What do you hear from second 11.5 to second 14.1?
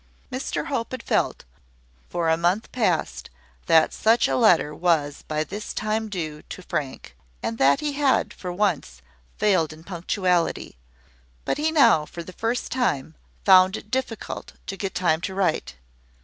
he now, for the first time, found it